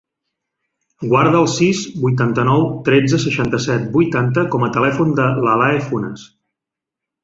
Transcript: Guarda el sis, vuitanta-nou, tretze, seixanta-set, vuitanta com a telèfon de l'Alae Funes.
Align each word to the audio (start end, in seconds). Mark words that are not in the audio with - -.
Guarda 1.11 1.41
el 1.43 1.49
sis, 1.57 1.83
vuitanta-nou, 2.07 2.67
tretze, 2.89 3.21
seixanta-set, 3.27 3.89
vuitanta 4.01 4.49
com 4.57 4.69
a 4.71 4.75
telèfon 4.81 5.17
de 5.23 5.31
l'Alae 5.47 5.89
Funes. 5.89 6.31